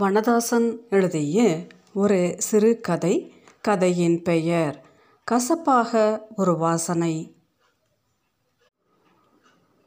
வனதாசன் 0.00 0.66
எழுதிய 0.90 1.66
ஒரு 1.92 2.34
சிறு 2.38 2.80
கதை 2.80 3.32
கதையின் 3.60 4.22
பெயர் 4.22 4.76
கசப்பாக 5.24 6.02
ஒரு 6.36 6.56
வாசனை. 6.56 7.36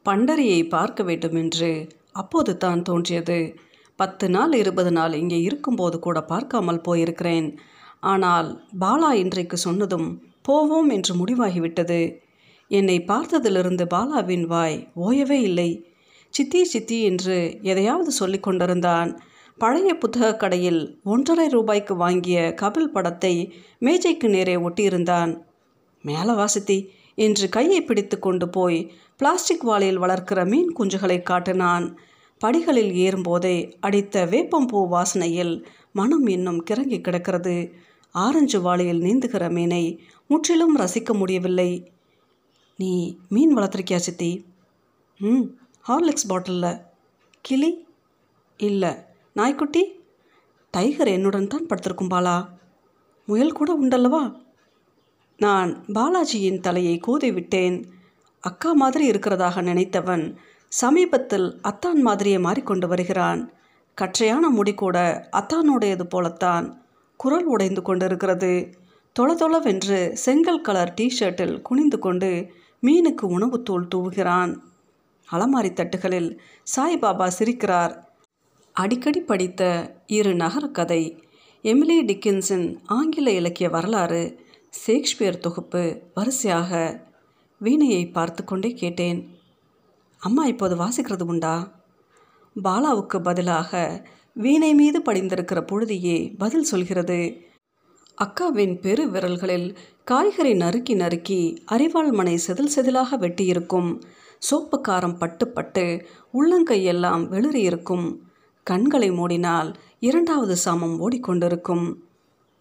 பண்டரியை 0.06 0.68
பார்க்க 0.68 1.02
வேண்டுமென்று 1.02 1.88
அப்போது 2.12 2.56
தான் 2.56 2.82
தோன்றியது. 2.82 3.56
பத்து 3.96 4.28
நாள் 4.30 4.52
இருபது 4.52 4.92
நாள் 4.92 5.12
இங்கே 5.12 5.40
இருக்கும்போது 5.40 5.98
கூட 5.98 6.22
பார்க்காமல் 6.22 6.84
போயிருக்கிறேன். 6.88 7.58
ஆனால் 8.00 8.64
பாலா 8.80 9.12
இன்றைக்கு 9.12 9.56
சொன்னதும் 9.56 10.22
போவோம் 10.42 10.88
என்று 10.88 11.14
முடிவாகிவிட்டது. 11.14 12.20
என்னை 12.68 13.04
பார்த்ததிலிருந்து 13.04 13.86
பாலாவின் 13.86 14.46
வாய் 14.46 14.90
ஓயவே 14.96 15.40
இல்லை. 15.40 15.70
சித்தி 16.30 16.64
சித்தி 16.64 17.02
என்று 17.02 17.58
எதையாவது 17.62 18.10
சொல்லிக் 18.10 18.42
கொண்டிருந்தான். 18.42 19.22
பழைய 19.62 19.94
புத்தகக் 19.94 20.40
கடையில் 20.40 21.00
ஒன்றரை 21.04 21.48
ரூபாய்க்கு 21.48 21.96
வாங்கிய 21.96 22.54
கபில் 22.60 22.84
படத்தை 22.84 23.54
மேஜைக்கு 23.78 24.28
நேரே 24.28 24.56
ஒட்டியிருந்தான். 24.56 25.42
மேலே 26.02 26.30
வாசித்தி 26.32 26.86
என்று 27.14 27.48
கையை 27.48 27.82
பிடித்து 27.82 28.18
கொண்டு 28.18 28.48
போய் 28.48 28.92
பிளாஸ்டிக் 29.16 29.62
வாளியில் 29.62 30.00
வளர்க்கிற 30.00 30.46
மீன் 30.46 30.74
குஞ்சுகளை 30.76 31.22
காட்டினான். 31.22 31.98
படிகளில் 32.38 32.94
ஏறும்போதே 32.94 33.76
அடித்த 33.80 34.26
வேப்பம்பூ 34.26 34.88
வாசனையில் 34.90 35.64
மனம் 35.92 36.26
இன்னும் 36.26 36.64
கிறங்கி 36.64 37.00
கிடக்கிறது. 37.00 37.72
ஆரஞ்சு 38.10 38.60
வாளியில் 38.60 39.00
நீந்துகிற 39.00 39.50
மீனை 39.50 40.02
முற்றிலும் 40.26 40.78
ரசிக்க 40.78 41.12
முடியவில்லை. 41.12 41.92
நீ 42.76 43.16
மீன் 43.28 43.56
வளர்த்துருக்கியா 43.56 43.96
சித்தி? 43.96 44.44
ம் 45.18 45.42
ஹார்லிக்ஸ் 45.88 46.28
பாட்டிலில். 46.28 46.80
கிளி? 47.40 47.86
இல்லை 48.56 48.94
நாய்க்குட்டி 49.32 50.00
டைகர் 50.70 51.08
என்னுடன் 51.08 51.46
தான் 51.46 51.66
படுத்திருக்கும் 51.66 52.10
பாலா. 52.10 52.48
முயல் 53.26 53.52
கூட 53.52 53.78
உண்டல்லவா? 53.82 54.34
நான் 55.38 55.84
பாலாஜியின் 55.94 56.60
தலையை 56.60 56.98
கோதி 56.98 57.32
விட்டேன். 57.32 57.92
அக்கா 58.40 58.72
மாதிரி 58.72 59.10
இருக்கிறதாக 59.10 59.62
நினைத்தவன் 59.62 60.36
சமீபத்தில் 60.68 61.60
அத்தான் 61.62 62.00
மாதிரியே 62.00 62.38
மாறிக்கொண்டு 62.38 62.88
வருகிறான். 62.88 63.52
கற்றையான 63.94 64.48
முடி 64.48 64.74
கூட 64.74 65.28
அத்தானுடையது 65.32 66.02
போலத்தான் 66.02 66.84
குரல் 67.16 67.44
உடைந்து 67.44 67.82
கொண்டிருக்கிறது. 67.82 68.74
தொளதொளவென்று 69.20 70.12
செங்கல் 70.12 70.60
கலர் 70.60 70.94
டிஷர்ட்டில் 71.00 71.62
குனிந்து 71.62 71.98
கொண்டு 71.98 72.52
மீனுக்கு 72.82 73.22
உணவுத்தூள் 73.22 73.88
தூவுகிறான். 73.94 74.60
அலமாரி 75.28 75.72
தட்டுகளில் 75.72 76.38
சாய்பாபா 76.76 77.30
சிரிக்கிறார். 77.38 78.10
அடிக்கடி 78.76 79.20
படித்த 79.20 79.62
இரு 80.06 80.34
நகர 80.34 80.66
கதை 80.68 81.22
எமிலி 81.64 81.96
டிக்கின்ஸின் 82.04 82.76
ஆங்கில 82.84 83.30
இலக்கிய 83.30 83.68
வரலாறு 83.68 84.38
ஷேக்ஸ்பியர் 84.70 85.38
தொகுப்பு 85.38 86.02
வரிசையாக 86.14 87.00
வீணையை 87.60 88.12
பார்த்து 88.12 88.44
கொண்டே 88.44 88.70
கேட்டேன். 88.72 89.28
அம்மா 90.18 90.46
இப்போது 90.46 90.76
வாசிக்கிறது 90.76 91.22
உண்டா? 91.22 91.84
பாலாவுக்கு 92.64 93.18
பதிலாக 93.22 94.02
வீணை 94.34 94.74
மீது 94.74 95.00
படிந்திருக்கிற 95.00 95.66
பொழுதியே 95.66 96.34
பதில் 96.38 96.64
சொல்கிறது. 96.64 97.20
அக்காவின் 98.18 98.80
பெரு 98.80 99.10
விரல்களில் 99.10 99.76
காய்கறி 100.04 100.54
நறுக்கி 100.54 100.94
நறுக்கி 100.94 101.64
அரிவாள் 101.72 102.12
மனை 102.12 102.38
செதில் 102.46 102.74
செதிலாக 102.76 103.18
வெட்டியிருக்கும். 103.20 104.02
சோப்பு 104.38 104.80
காரம் 104.88 105.18
பட்டு 105.18 105.48
பட்டு 105.48 106.06
உள்ளங்கையெல்லாம் 106.32 107.24
வெளிறியிருக்கும். 107.30 108.06
கண்களை 108.66 109.10
மூடினால் 109.10 109.74
இரண்டாவது 109.98 110.56
சாமம் 110.56 110.96
ஓடிக்கொண்டிருக்கும். 111.00 111.96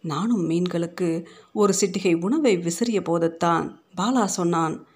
நானும் 0.04 0.50
மீன்களுக்கு 0.50 1.26
ஒரு 1.54 1.74
சிட்டிகை 1.82 2.22
உணவை 2.22 2.58
விசிறிய 2.58 3.00
போதுத்தான் 3.10 3.66
பாலா 3.98 4.26
சொன்னான். 4.26 4.88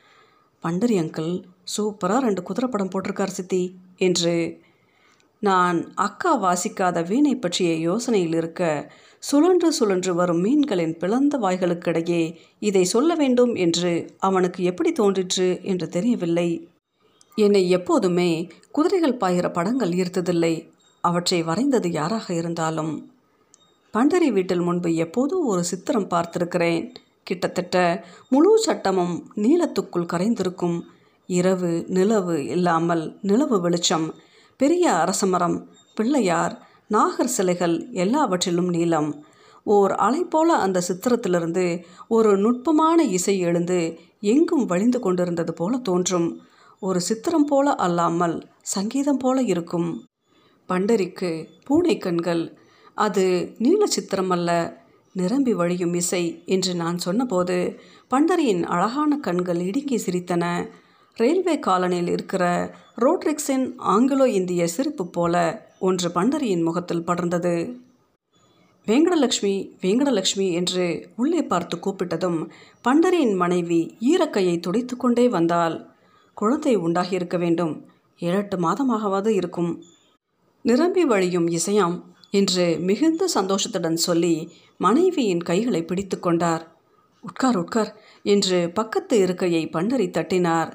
பண்டரி 0.64 0.96
அங்கிள் 1.02 1.44
சூப்பராக 1.78 2.20
ரெண்டு 2.20 2.42
குதிரைப்படம் 2.44 2.90
போட்டிருக்கார் 2.90 3.38
சித்தி 3.38 3.76
என்று. 3.98 4.60
நான் 5.40 5.94
அக்கா 5.96 6.32
வாசிக்காத 6.42 7.08
வீணை 7.08 7.36
பற்றிய 7.36 7.72
யோசனையில் 7.90 8.36
இருக்க 8.36 8.92
சுழன்று 9.20 9.72
சுழன்று 9.72 10.16
வரும் 10.16 10.44
மீன்களின் 10.44 10.98
பிளந்த 10.98 11.38
வாய்களுக்கிடையே 11.38 12.36
இதை 12.60 12.84
சொல்ல 12.84 13.16
வேண்டும் 13.16 13.56
என்று 13.56 13.92
அவனுக்கு 14.20 14.64
எப்படி 14.64 14.92
தோன்றிற்று 14.92 15.60
என்று 15.64 15.90
தெரியவில்லை. 15.90 16.50
என்னை 17.38 17.70
எப்போதுமே 17.70 18.30
குதிரைகள் 18.72 19.18
பாய்கிற 19.18 19.52
படங்கள் 19.52 19.92
ஈர்த்ததில்லை 19.92 20.54
அவற்றை 21.10 21.40
வரைந்தது 21.44 21.90
யாராக 21.92 22.28
இருந்தாலும்? 22.34 22.94
பண்டரி 23.94 24.30
வீட்டில் 24.32 24.62
முன்பு 24.62 24.90
எப்போதோ 25.04 25.38
ஒரு 25.46 25.64
சித்திரம் 25.64 26.10
பார்த்திருக்கிறேன். 26.10 26.84
கிட்டத்தட்ட 27.24 27.76
முழு 28.30 28.52
சட்டமும் 28.58 29.16
நீளத்துக்குள் 29.36 30.12
கரைந்திருக்கும். 30.14 30.78
இரவு 31.30 31.72
நிலவு 31.88 32.36
இல்லாமல் 32.46 33.04
நிலவு 33.22 33.58
வெளிச்சம் 33.62 34.08
பெரிய 34.60 34.86
அரசமரம் 35.04 35.58
பிள்ளையார் 35.98 36.54
நாகர் 36.88 37.34
சிலைகள் 37.38 37.76
எல்லாவற்றிலும் 37.96 38.70
நீளம். 38.70 39.10
ஓர் 39.68 39.94
அலை 40.06 40.22
போல 40.24 40.50
அந்த 40.56 40.84
சித்திரத்திலிருந்து 40.88 41.64
ஒரு 42.08 42.32
நுட்பமான 42.38 43.00
இசை 43.18 43.36
எழுந்து 43.40 43.80
எங்கும் 44.34 44.66
வழிந்து 44.66 45.00
கொண்டிருந்தது 45.00 45.54
போல 45.54 45.78
தோன்றும். 45.78 46.28
ஒரு 46.82 47.00
சித்திரம் 47.02 47.48
போல 47.50 47.76
அல்லாமல் 47.86 48.36
சங்கீதம் 48.74 49.22
போல 49.24 49.38
இருக்கும். 49.44 49.90
பண்டரிக்கு 50.70 51.32
பூனை 51.64 51.98
கண்கள் 51.98 52.44
அது 52.98 53.26
நீல 53.58 53.86
சித்திரம் 53.86 54.30
அல்ல 54.30 54.52
நிரம்பி 55.16 55.54
வழியும் 55.54 55.94
இசை 55.94 56.24
என்று 56.46 56.76
நான் 56.76 56.98
சொன்னபோது 56.98 57.80
பண்டரியின் 58.12 58.64
அழகான 58.64 59.18
கண்கள் 59.18 59.60
இடுங்கி 59.60 59.98
சிரித்தன. 59.98 60.44
ரயில்வே 61.18 61.56
காலனியில் 61.68 62.10
இருக்கிற 62.10 62.44
ரோட்ரிக்ஸின் 62.98 63.66
ஆங்கிலோ 63.78 64.26
இந்திய 64.30 64.68
சிரிப்பு 64.68 65.06
போல 65.08 65.36
ஒன்று 65.80 66.10
பண்டரியின் 66.10 66.64
முகத்தில் 66.64 67.08
படர்ந்தது. 67.08 67.56
வேங்கடலட்சுமி 68.88 69.54
வேங்கடலட்சுமி 69.82 70.48
என்று 70.52 70.86
உள்ளே 71.16 71.44
பார்த்து 71.44 71.78
கூப்பிட்டதும் 71.78 72.40
பண்டரியின் 72.84 73.36
மனைவி 73.36 73.82
ஈரக்கையை 74.02 74.60
துடைத்து 74.60 74.98
கொண்டே 74.98 75.28
வந்தால் 75.30 75.78
குழந்தை 76.38 76.76
உண்டாகியிருக்க 76.78 77.38
வேண்டும். 77.38 77.74
ஏழெட்டு 78.20 78.58
மாதமாகவாது 78.58 79.28
இருக்கும். 79.28 79.72
நிரம்பி 80.66 81.04
வழியும் 81.06 81.48
இசையாம் 81.48 81.98
என்று 82.30 82.66
மிகுந்த 82.80 83.28
சந்தோஷத்துடன் 83.28 84.00
சொல்லி 84.06 84.36
மனைவியின் 84.78 85.44
கைகளை 85.44 85.82
பிடித்து 85.84 86.18
கொண்டார். 86.20 86.64
உட்கார் 87.24 87.58
உட்கார் 87.58 87.92
என்று 88.26 88.58
பக்கத்து 88.74 89.16
இருக்கையை 89.18 89.62
பண்டரி 89.68 90.08
தட்டினார். 90.10 90.72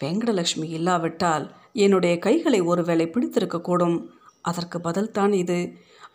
வெங்கடலட்சுமி 0.00 0.68
இல்லாவிட்டால் 0.68 1.46
என்னுடைய 1.72 2.18
கைகளை 2.18 2.60
ஒருவேளை 2.60 3.06
பிடித்திருக்கக்கூடும் 3.06 3.96
அதற்கு 4.42 4.78
பதில்தான் 4.78 5.32
இது 5.32 5.58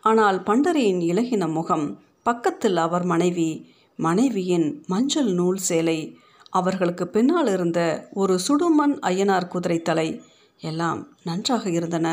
ஆனால் 0.00 0.38
பண்டரியின் 0.42 1.02
இலகின 1.10 1.44
முகம் 1.52 1.86
பக்கத்தில் 2.22 2.76
அவர் 2.76 3.04
மனைவி 3.04 3.50
மனைவியின் 3.98 4.68
மஞ்சள் 4.86 5.30
நூல் 5.32 5.60
சேலை 5.68 5.98
அவர்களுக்கு 6.50 7.04
பின்னால் 7.08 7.50
இருந்த 7.52 7.80
ஒரு 8.12 8.34
சுடுமண் 8.38 8.96
ஐயனார் 9.02 9.48
குதிரை 9.48 9.78
தலை 9.82 10.08
எல்லாம் 10.60 11.00
நன்றாக 11.24 11.64
இருந்தன. 11.70 12.08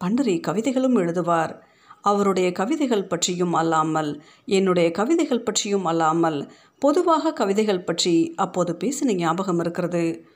பண்டரி 0.00 0.40
கவிதைகளும் 0.40 0.96
எழுதுவார். 0.96 1.52
அவருடைய 2.00 2.52
கவிதைகள் 2.52 3.06
பற்றியும் 3.06 3.52
அல்லாமல் 3.52 4.10
என்னுடைய 4.44 4.90
கவிதைகள் 4.90 5.42
பற்றியும் 5.42 5.84
அல்லாமல் 5.84 6.52
பொதுவாக 6.78 7.32
கவிதைகள் 7.32 7.84
பற்றி 7.84 8.32
அப்போது 8.34 8.72
பேசின 8.84 9.14
ஞாபகம் 9.14 9.58
இருக்கிறது. 9.58 10.26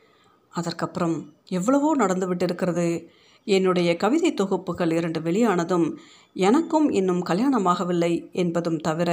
அதற்கப்புறம் 0.52 1.16
எவ்வளவோ 1.48 1.90
நடந்துவிட்டு 1.96 2.44
இருக்கிறது 2.44 3.10
என்னுடைய 3.44 3.96
கவிதை 3.96 4.30
தொகுப்புகள் 4.34 4.92
இரண்டு 4.92 5.20
வெளியானதும் 5.20 5.86
எனக்கும் 6.32 6.90
இன்னும் 6.90 7.22
கல்யாணமாகவில்லை 7.26 8.12
என்பதும் 8.32 8.78
தவிர 8.78 9.10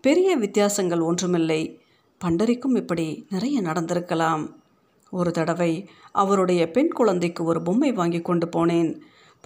பெரிய 0.00 0.36
வித்தியாசங்கள் 0.36 1.00
ஒன்றுமில்லை. 1.00 1.60
பண்டரிக்கும் 2.20 2.76
இப்படி 2.76 3.26
நிறைய 3.30 3.56
நடந்திருக்கலாம். 3.60 4.44
ஒரு 5.10 5.30
தடவை 5.30 5.72
அவருடைய 6.12 6.70
பெண் 6.70 6.92
குழந்தைக்கு 6.92 7.44
ஒரு 7.44 7.62
பொம்மை 7.62 7.92
வாங்கி 7.92 8.20
கொண்டு 8.20 8.46
போனேன். 8.46 8.90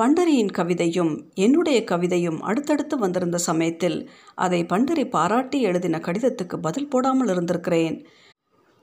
பண்டரியின் 0.01 0.53
கவிதையும் 0.59 1.25
என்னுடைய 1.35 1.85
கவிதையும் 1.91 2.39
அடுத்தடுத்து 2.41 2.99
வந்திருந்த 2.99 3.39
சமயத்தில் 3.39 4.11
அதை 4.35 4.65
பண்டரி 4.65 5.05
பாராட்டி 5.11 5.61
எழுதின 5.61 5.99
கடிதத்துக்கு 5.99 6.57
பதில் 6.61 6.89
போடாமல் 6.89 7.29
இருந்திருக்கிறேன். 7.29 8.07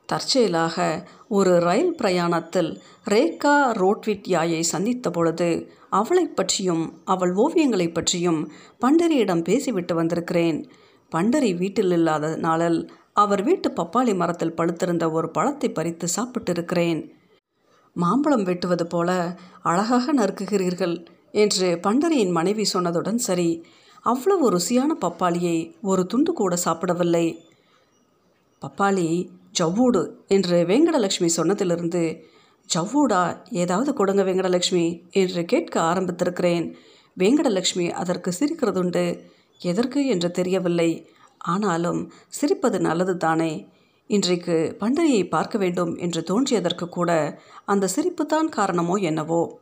தற்செயலாக 0.06 1.08
ஒரு 1.28 1.60
ரயில் 1.60 1.96
பிரயாணத்தில் 1.96 2.82
ரேகா 3.06 3.56
ரோட்விட்யாயை 3.82 4.60
சந்தித்த 4.60 5.10
பொழுது 5.10 5.70
அவளை 5.90 6.26
பற்றியும் 6.28 7.02
அவள் 7.06 7.34
ஓவியங்களை 7.36 7.94
பற்றியும் 7.94 8.52
பண்டரியிடம் 8.82 9.44
பேசிவிட்டு 9.44 9.96
வந்திருக்கிறேன். 9.96 10.70
பண்டரி 11.16 11.58
வீட்டில் 11.58 11.92
இல்லாத 11.92 12.36
நாளில் 12.38 12.92
அவர் 13.14 13.44
வீட்டு 13.44 13.70
பப்பாளி 13.70 14.16
மரத்தில் 14.16 14.58
பழுத்திருந்த 14.58 15.12
ஒரு 15.12 15.30
பழத்தை 15.30 15.70
பறித்து 15.70 16.08
சாப்பிட்டிருக்கிறேன். 16.16 17.02
மாம்பழம் 17.98 18.44
வெட்டுவது 18.44 18.86
போல 18.88 19.10
அழகாக 19.62 20.14
நறுக்குகிறீர்கள் 20.14 20.96
என்று 21.32 21.80
பண்டரியின் 21.84 22.32
மனைவி 22.32 22.66
சொன்னதுடன் 22.74 23.16
சரி 23.16 23.50
அவ்வளவு 24.02 24.46
ருசியான 24.52 24.92
பப்பாளியை 25.02 25.58
ஒரு 25.82 26.06
துண்டு 26.06 26.34
கூட 26.34 26.56
சாப்பிடவில்லை. 26.56 27.26
பப்பாளி 28.62 29.08
ஜவ்வூடு 29.60 30.02
என்று 30.28 30.58
வெங்கடலட்சுமி 30.66 31.30
சொன்னதிலிருந்து 31.38 32.04
ஜவ்வூடா 32.70 33.22
ஏதாவது 33.50 33.94
கொடுங்க 33.94 34.24
வெங்கடலட்சுமி 34.24 34.86
என்று 35.12 35.46
கேட்க 35.46 35.76
ஆரம்பித்திருக்கிறேன். 35.82 36.66
வெங்கடலட்சுமி 37.18 37.88
அதற்கு 37.92 38.32
சிரிக்கிறதுண்டு 38.40 39.06
எதற்கு? 39.62 40.06
என்று 40.06 40.32
தெரியவில்லை. 40.32 40.90
ஆனாலும் 41.38 42.02
சிரிப்பது 42.40 42.80
நல்லது 42.80 43.18
தானே 43.18 43.52
இன்றைக்கு 44.08 44.78
பண்டரியை 44.80 45.30
பார்க்க 45.30 45.58
வேண்டும் 45.58 45.98
என்று 45.98 46.22
தோன்றியதற்கு 46.22 46.90
கூட 46.90 47.42
அந்த 47.66 47.88
சிரிப்புத்தான் 47.88 48.50
காரணமோ 48.50 48.96
என்னவோ. 48.96 49.60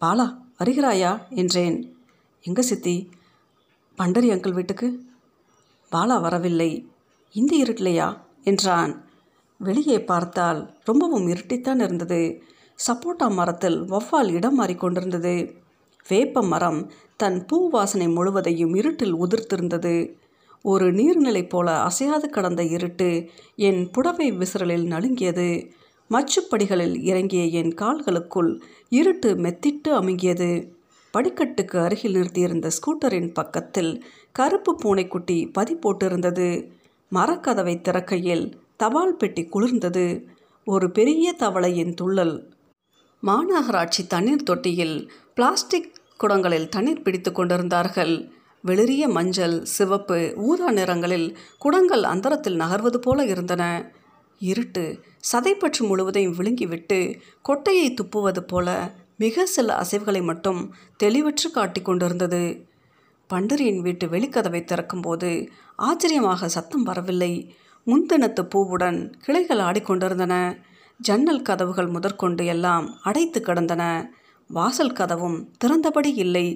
பாலா 0.00 0.38
வருகிறாயா? 0.58 1.28
என்றேன். 1.28 1.96
எங்க 2.42 2.62
சித்தி? 2.62 3.10
பண்டரி 3.98 4.30
அங்கிள் 4.30 4.52
வீட்டுக்கு? 4.52 5.02
பாலா 5.92 6.20
வரவில்லை. 6.20 6.90
இந்த 7.32 7.56
இருட்டிலையா? 7.56 8.18
என்றான். 8.44 9.04
வெளியே 9.58 10.04
பார்த்தால் 10.04 10.76
ரொம்பவும் 10.84 11.26
இருட்டித்தான் 11.26 11.82
இருந்தது. 11.82 12.42
சப்போட்டா 12.86 13.30
மரத்தில் 13.30 13.82
வவ்வால் 13.82 14.30
இடம் 14.30 14.60
மாறிக்கொண்டிருந்தது 14.60 15.54
வேப்ப 16.08 16.42
மரம் 16.42 16.92
தன் 17.16 17.46
பூ 17.46 17.68
வாசனை 17.70 18.08
முழுவதையும் 18.08 18.74
இருட்டில் 18.74 19.16
உதிர்த்திருந்தது. 19.16 20.14
ஒரு 20.62 20.92
நீர்நிலை 20.92 21.48
போல 21.48 21.80
அசையாது 21.82 22.30
கடந்த 22.30 22.62
இருட்டு 22.62 23.28
என் 23.56 23.90
புடவை 23.90 24.32
விசிறலில் 24.32 24.86
நழுங்கியது 24.88 25.70
மச்சுப்படிகளில் 26.10 27.02
இறங்கிய 27.02 27.44
என் 27.44 27.74
கால்களுக்குள் 27.74 28.60
இருட்டு 28.88 29.34
மெத்திட்டு 29.34 29.88
அமுங்கியது. 29.88 30.70
படிக்கட்டுக்கு 31.14 31.76
அருகில் 31.76 32.12
நிறுத்தியிருந்த 32.12 32.68
ஸ்கூட்டரின் 32.68 33.32
பக்கத்தில் 33.32 34.04
கருப்பு 34.32 34.74
பூனைக்குட்டி 34.74 35.46
பதி 35.46 35.74
போட்டிருந்தது. 35.74 36.70
மரக்கதவை 37.08 37.80
திறக்கையில் 37.80 38.52
தபால் 38.76 39.16
பெட்டி 39.16 39.48
குளிர்ந்தது. 39.52 40.24
ஒரு 40.64 40.90
பெரிய 40.90 41.34
தவளையின் 41.38 41.94
துள்ளல். 42.02 42.50
மாநகராட்சி 43.22 44.06
தண்ணீர் 44.08 44.42
தொட்டியில் 44.42 45.10
பிளாஸ்டிக் 45.34 45.92
குடங்களில் 46.20 46.68
தண்ணீர் 46.68 47.02
பிடித்து 47.02 47.32
கொண்டிருந்தார்கள். 47.32 48.32
வெளிரிய 48.66 49.08
மஞ்சள் 49.08 49.64
சிவப்பு 49.64 50.34
ஊதா 50.36 50.70
நிறங்களில் 50.70 51.28
குடங்கள் 51.58 52.02
அந்தரத்தில் 52.02 52.60
நகர்வது 52.60 52.96
போல 52.96 53.24
இருந்தன. 53.24 53.92
இருட்டு 54.38 54.84
சதைப்பற்று 55.32 55.82
முழுவதையும் 55.86 56.34
விழுங்கிவிட்டு 56.34 56.98
கொட்டையை 57.48 57.88
துப்புவது 57.94 58.40
போல 58.40 58.68
மிக 59.16 59.46
சில 59.46 59.68
அசைவுகளை 59.74 60.22
மட்டும் 60.22 60.74
தெளிவற்று 61.02 61.50
காட்டி 61.52 61.82
கொண்டிருந்தது. 61.82 62.42
பண்டரியின் 63.30 63.80
வீட்டு 63.80 64.06
வெளிக்கதவை 64.06 64.60
திறக்கும்போது 64.64 65.30
ஆச்சரியமாக 65.76 66.48
சத்தம் 66.48 66.82
வரவில்லை. 66.82 67.32
முன்தினத்து 67.86 68.42
பூவுடன் 68.54 68.98
கிளைகள் 69.24 69.58
ஆடிக்கொண்டிருந்தன 69.58 70.34
ஜன்னல் 71.00 71.42
கதவுகள் 71.42 71.88
முதற்கொண்டு 71.88 72.46
எல்லாம் 72.46 72.98
அடைத்து 73.02 73.40
கிடந்தன. 73.40 74.12
வாசல் 74.50 74.92
கதவும் 74.92 75.38
திறந்தபடி 75.64 76.10
இல்லை. 76.14 76.46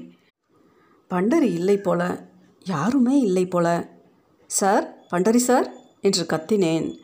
பண்டரி 1.11 1.43
இல்லை 1.43 1.79
போல 1.79 2.29
யாருமே 2.64 3.20
இல்லை 3.20 3.47
போல. 3.47 3.88
சார் 4.47 5.06
பண்டரி 5.11 5.37
சார் 5.37 5.73
என்று 6.00 6.26
கத்தினேன். 6.29 6.97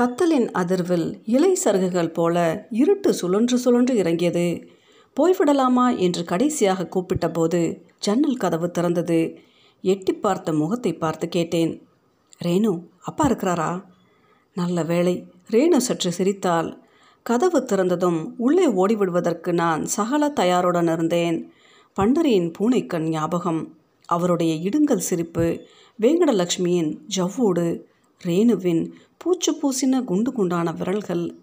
கத்தலின் 0.00 0.48
அதிர்வில் 0.54 1.20
இலை 1.24 1.58
சருகுகள் 1.64 2.12
போல 2.12 2.66
இருட்டு 2.70 3.14
சுழன்று 3.14 3.58
சுழன்று 3.58 3.96
இறங்கியது. 3.96 4.66
போய்விடலாமா? 5.20 5.98
என்று 5.98 6.24
கடைசியாக 6.24 6.88
கூப்பிட்டபோது 6.90 7.80
ஜன்னல் 7.98 8.36
கதவு 8.36 8.70
திறந்தது. 8.78 9.36
எட்டி 9.82 10.12
பார்த்த 10.12 10.52
முகத்தை 10.52 10.92
பார்த்து 10.94 11.28
கேட்டேன். 11.28 11.86
ரேணு 12.44 12.82
அப்பா 13.00 13.26
இருக்கிறாரா? 13.26 13.82
நல்ல 14.54 14.82
வேளை. 14.82 15.32
ரேணு 15.50 15.76
சற்று 15.76 16.12
சிரித்தாள். 16.12 16.78
கதவு 17.22 17.60
திறந்ததும் 17.60 18.34
உள்ளே 18.36 18.66
ஓடிவிடுவதற்கு 18.66 19.52
நான் 19.52 19.84
சகல 19.84 20.32
தயாருடன் 20.40 20.92
இருந்தேன். 20.92 21.52
பண்டரியின் 21.96 22.50
பூனைக்கண் 22.58 23.08
ஞாபகம். 23.08 23.78
அவருடைய 24.06 24.68
இடுங்கல் 24.68 25.04
சிரிப்பு 25.08 25.66
வேங்கடலட்சுமியின் 26.00 26.96
ஜவ்வோடு 27.16 27.82
ரேணுவின் 28.26 28.92
பூச்சு 29.16 29.52
பூசின 29.52 30.04
குண்டு 30.04 30.32
குண்டான 30.32 30.72
விரல்கள் 30.72 31.38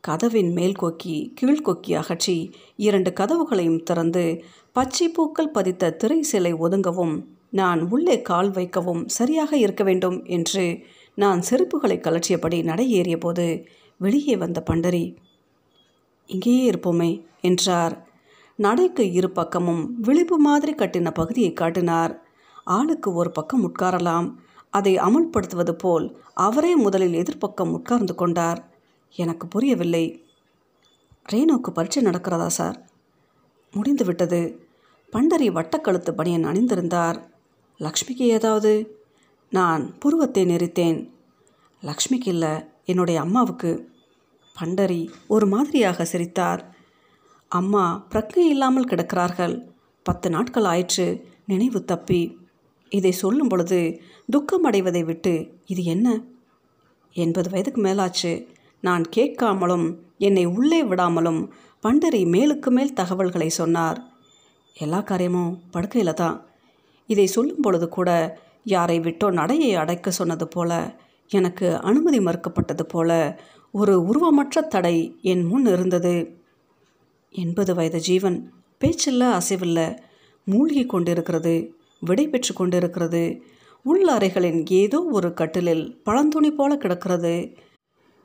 கதவின் 0.00 0.52
மேல் 0.52 0.76
கொக்கி 0.82 1.32
கீழ்கொக்கி 1.40 1.94
அகற்றி 1.94 2.50
இரண்டு 2.76 3.12
கதவுகளையும் 3.20 3.82
திறந்து 3.82 4.44
பச்சை 4.72 5.08
பூக்கள் 5.08 5.50
பதித்த 5.50 5.90
திரை 5.90 6.22
சிலை 6.22 6.54
ஒதுங்கவும் 6.54 7.24
நான் 7.50 7.88
உள்ளே 7.90 8.22
கால் 8.22 8.50
வைக்கவும் 8.50 9.08
சரியாக 9.08 9.56
இருக்க 9.56 9.84
வேண்டும் 9.84 10.24
என்று 10.24 10.84
நான் 11.14 11.40
செருப்புகளை 11.50 11.98
கலற்றியபடி 12.00 12.60
நடையேறிய 12.64 13.16
போது 13.16 13.66
வெளியே 13.98 14.36
வந்த 14.36 14.62
பண்டரி 14.70 15.16
இங்கேயே 16.26 16.70
இருப்போமே 16.70 17.24
என்றார். 17.40 18.07
நடைக்கு 18.58 19.12
இரு 19.12 19.30
பக்கமும் 19.30 20.00
விளிம்பு 20.00 20.38
மாதிரி 20.38 20.74
கட்டின 20.74 21.10
பகுதியை 21.10 21.52
காட்டினார். 21.52 22.22
ஆளுக்கு 22.64 23.14
ஒரு 23.14 23.30
பக்கம் 23.30 23.64
உட்காரலாம். 23.68 24.34
அதை 24.70 24.96
அமுல்படுத்துவது 24.96 25.70
போல் 25.70 26.20
அவரே 26.34 26.76
முதலில் 26.76 27.22
எதிர்ப்பக்கம் 27.22 27.72
உட்கார்ந்து 27.72 28.14
கொண்டார். 28.14 28.68
எனக்கு 29.16 29.48
புரியவில்லை. 29.48 30.24
ரேணுக்கு 31.32 31.70
பரீட்சை 31.72 32.02
நடக்கிறதா 32.02 32.46
சார்? 32.46 32.88
முடிந்துவிட்டது 33.72 34.68
பண்டரி 35.12 35.50
வட்டக்கழுத்து 35.58 36.10
பணியன் 36.10 36.44
அணிந்திருந்தார். 36.44 37.28
லக்ஷ்மிக்கு 37.78 38.26
ஏதாவது? 38.36 39.02
நான் 39.50 39.98
புருவத்தை 39.98 40.44
நெறித்தேன் 40.44 41.10
லக்ஷ்மிக்கு 41.82 42.26
இல்லை 42.26 42.50
என்னுடைய 42.84 43.20
அம்மாவுக்கு. 43.20 43.90
பண்டரி 44.60 45.10
ஒரு 45.26 45.46
மாதிரியாக 45.46 46.04
சிரித்தார். 46.04 46.77
அம்மா 47.48 48.06
பிரக்கை 48.10 48.38
இல்லாமல் 48.38 48.84
கிடக்கிறார்கள். 48.84 49.68
பத்து 50.02 50.30
நாட்கள் 50.30 50.64
ஆயிற்று 50.64 51.24
நினைவு 51.46 51.84
தப்பி. 51.84 52.38
இதை 52.88 53.12
சொல்லும் 53.12 53.48
பொழுது 53.48 54.00
துக்கம் 54.30 54.62
அடைவதை 54.62 55.04
விட்டு 55.04 55.52
இது 55.66 55.84
என்ன? 55.84 56.22
எண்பது 57.12 57.50
வயதுக்கு 57.50 57.82
மேலாச்சு. 57.82 58.46
நான் 58.80 59.04
கேட்காமலும் 59.16 59.96
என்னை 60.18 60.44
உள்ளே 60.44 60.84
விடாமலும் 60.84 61.50
பண்டரி 61.82 62.22
மேலுக்கு 62.24 62.70
மேல் 62.70 62.92
தகவல்களை 62.92 63.48
சொன்னார். 63.48 64.04
எல்லா 64.74 65.00
காரியமும் 65.00 65.60
படுக்கையில் 65.70 66.14
தான். 66.14 66.46
இதை 67.06 67.26
சொல்லும் 67.26 67.60
பொழுது 67.60 67.88
கூட 67.88 68.38
யாரை 68.64 69.00
விட்டோ 69.00 69.30
நடையை 69.32 69.74
அடைக்க 69.74 70.10
சொன்னது 70.10 70.48
போல 70.48 71.00
எனக்கு 71.28 71.80
அனுமதி 71.80 72.18
மறுக்கப்பட்டது 72.18 72.82
போல 72.82 73.40
ஒரு 73.70 73.94
உருவமற்ற 74.00 74.66
தடை 74.68 75.18
என் 75.22 75.44
முன் 75.44 75.66
இருந்தது. 75.66 76.42
எண்பது 77.30 77.74
வயது 77.74 77.98
ஜீவன் 77.98 78.52
பேச்சில்ல 78.80 79.40
அசைவில்ல. 79.40 79.98
மூழ்கி 80.44 80.86
கொண்டிருக்கிறது 80.86 81.74
விடை 82.00 82.28
பெற்று 82.28 82.54
கொண்டிருக்கிறது. 82.54 83.42
உள்ள 83.82 84.12
அறைகளின் 84.12 84.66
ஏதோ 84.68 85.04
ஒரு 85.04 85.32
கட்டிலில் 85.32 86.00
பழந்துணி 86.04 86.50
போல 86.50 86.76
கிடக்கிறது. 86.76 87.54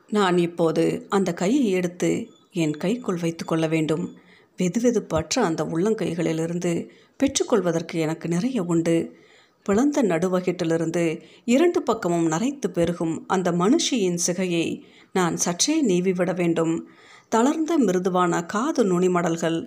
நான் 0.09 0.37
இப்போது 0.37 1.05
அந்த 1.09 1.33
கையை 1.33 1.69
எடுத்து 1.69 2.29
என் 2.51 2.77
கைக்குள் 2.77 3.15
வைத்து 3.15 3.45
கொள்ள 3.45 3.67
வேண்டும். 3.67 4.15
வெதுவெதுப்பற்ற 4.57 5.39
அந்த 5.39 5.63
உள்ளங்கைகளிலிருந்து 5.63 6.89
பெற்றுக்கொள்வதற்கு 7.17 7.99
எனக்கு 7.99 8.27
நிறைய 8.27 8.63
உண்டு. 8.63 9.15
பிளந்த 9.63 10.03
நடுவகிட்டிலிருந்து 10.03 11.21
இரண்டு 11.45 11.81
பக்கமும் 11.81 12.27
நரைத்து 12.27 12.67
பெருகும் 12.73 13.27
அந்த 13.27 13.51
மனுஷியின் 13.51 14.19
சிகையை 14.27 14.81
நான் 15.13 15.37
சற்றே 15.37 15.81
நீவிவிட 15.81 16.33
வேண்டும். 16.33 16.89
தளர்ந்த 17.29 17.77
மிருதுவான 17.77 18.45
காது 18.45 18.83
நுனிமடல்கள் 18.85 19.59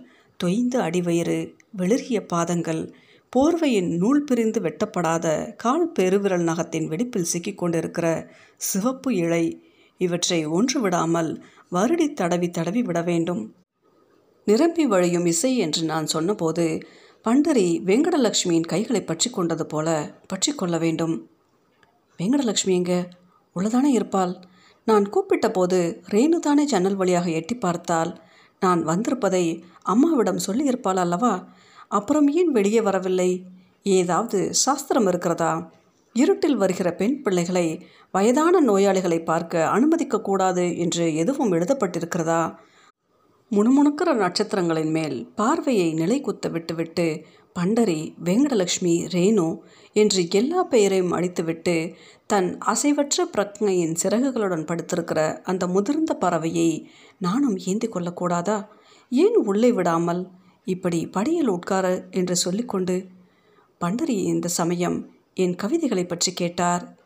தொய்ந்த 0.45 0.75
அடிவயிறு 0.79 1.39
வெளிர்கிய 1.77 2.27
பாதங்கள் 2.27 2.95
போர்வையின் 3.33 3.97
நூல் 3.97 4.25
பிரிந்து 4.25 4.61
வெட்டப்படாத 4.61 5.55
கால் 5.57 5.93
பெருவிரல் 5.93 6.45
நகத்தின் 6.45 6.87
வெடிப்பில் 6.89 7.31
சிக்கிக் 7.33 7.59
கொண்டிருக்கிற 7.59 8.31
சிவப்பு 8.57 9.15
இழை 9.15 9.45
இவற்றை 9.99 10.45
ஒன்று 10.47 10.81
விடாமல் 10.81 11.31
வருடி 11.73 12.13
தடவி 12.13 12.51
தடவி 12.51 12.83
விட 12.83 13.03
வேண்டும். 13.03 13.55
நிரம்பி 14.45 14.87
வழியும் 14.87 15.27
இசை 15.27 15.57
என்று 15.57 15.83
நான் 15.85 16.07
சொன்னபோது 16.07 16.65
பண்டரி 17.25 17.69
வெங்கடலட்சுமியின் 17.85 18.67
கைகளை 18.67 19.03
பற்றி 19.03 19.31
கொண்டது 19.31 19.67
போல 19.67 19.89
பற்றி 20.27 20.53
கொள்ள 20.53 20.79
வேண்டும். 20.79 21.15
வெங்கடலட்சுமி 22.19 22.75
எங்க? 22.75 23.09
உள்ளதானே 23.57 23.91
இருப்பாள். 23.91 24.35
நான் 24.87 25.07
கூப்பிட்டபோது 25.11 25.79
ரேணு 26.11 26.39
தானே 26.39 26.65
ஜன்னல் 26.65 26.97
வழியாக 26.97 27.31
எட்டி 27.31 27.55
பார்த்தால் 27.57 28.11
நான் 28.61 28.83
வந்திருப்பதை 28.87 29.63
அம்மாவிடம் 29.83 30.45
சொல்லியிருப்பாள் 30.47 30.97
அல்லவா? 30.97 31.33
அப்புறம் 31.89 32.29
ஏன் 32.29 32.51
வெளியே 32.53 32.81
வரவில்லை? 32.81 33.47
ஏதாவது 33.83 34.55
சாஸ்திரம் 34.55 35.07
இருக்கிறதா? 35.07 35.71
இருட்டில் 36.15 36.57
வருகிற 36.57 36.95
பெண் 36.95 37.23
பிள்ளைகளை 37.23 37.87
வயதான 38.11 38.61
நோயாளிகளை 38.61 39.25
பார்க்க 39.25 39.71
அனுமதிக்கக்கூடாது 39.75 40.79
என்று 40.79 41.15
எதுவும் 41.15 41.53
எழுதப்பட்டிருக்கிறதா? 41.53 42.43
முணுமுணுக்கிற 43.51 44.15
நட்சத்திரங்களின் 44.15 44.91
மேல் 44.91 45.19
பார்வையை 45.35 45.95
நிலைக்குத்த 45.95 46.51
விட்டுவிட்டு 46.51 47.07
பண்டரி 47.59 48.15
வெங்கடலட்சுமி 48.25 49.07
ரேணு 49.07 49.59
என்று 49.93 50.29
எல்லா 50.31 50.63
பெயரையும் 50.63 51.13
அடித்துவிட்டு 51.13 51.95
தன் 52.27 52.59
அசைவற்ற 52.59 53.25
பிரக்ஞையின் 53.37 53.97
சிறகுகளுடன் 54.03 54.65
படுத்திருக்கிற 54.67 55.43
அந்த 55.43 55.67
முதிர்ந்த 55.67 56.19
பறவையை 56.21 56.87
நானும் 57.19 57.57
ஏந்தி 57.57 57.89
கொள்ளக்கூடாதா? 57.89 58.67
ஏன் 59.11 59.35
உள்ளே 59.35 59.73
விடாமல் 59.73 60.31
இப்படி 60.65 61.07
படியில் 61.07 61.49
உட்கார 61.49 62.07
என்று 62.11 62.37
சொல்லிக்கொண்டு 62.37 63.07
பண்டரி 63.81 64.09
இந்த 64.09 64.49
சமயம் 64.49 65.11
என் 65.35 65.55
கவிதைகளை 65.55 66.07
பற்றி 66.07 66.33
கேட்டார். 66.33 66.99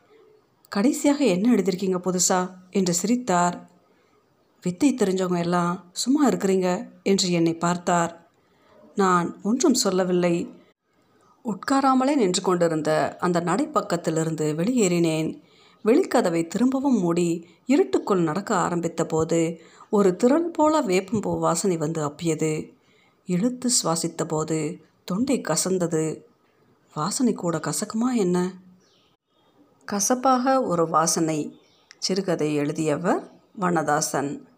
கடைசியாக 0.69 1.25
என்ன 1.25 1.55
எழுதியிருக்கீங்க 1.55 2.01
புதுசா? 2.05 2.51
என்று 2.71 2.95
சிரித்தார். 2.95 3.69
வித்தை 4.63 4.95
தெரிஞ்சவங்க 4.95 5.39
எல்லாம் 5.39 5.91
சும்மா 5.93 6.29
இருக்கிறீங்க 6.29 6.91
என்று 7.03 7.31
என்னை 7.31 7.55
பார்த்தார். 7.55 8.20
நான் 8.95 9.41
ஒன்றும் 9.43 9.75
சொல்லவில்லை. 9.75 10.55
உட்காராமலே 11.45 12.15
நின்று 12.15 12.43
கொண்டிருந்த 12.43 13.17
அந்த 13.21 13.41
நடைப்பக்கத்திலிருந்து 13.41 14.55
வெளியேறினேன். 14.55 15.41
வெளிக்கதவை 15.85 16.47
திரும்பவும் 16.47 16.99
மூடி 16.99 17.49
இருட்டுக்குள் 17.67 18.21
நடக்க 18.21 18.57
ஆரம்பித்த 18.57 19.07
போது 19.07 19.61
ஒரு 19.91 20.17
திரள் 20.17 20.51
போல 20.51 20.83
வேப்பம்பூ 20.83 21.39
வாசனை 21.39 21.77
வந்து 21.77 22.09
அப்பியது. 22.09 22.73
இழுத்து 23.27 23.71
சுவாசித்த 23.83 24.25
போது 24.29 24.81
தொண்டை 25.05 25.41
கசந்தது. 25.41 26.23
வாசனை 26.95 27.33
கூட 27.33 27.59
கசக்குமா 27.59 28.15
என்ன? 28.15 28.53
கசப்பாக 29.85 30.63
ஒரு 30.63 30.89
வாசனை 30.89 31.61
சிறுகதை 31.99 32.55
எழுதியவர் 32.55 33.33
வனதாசன். 33.61 34.49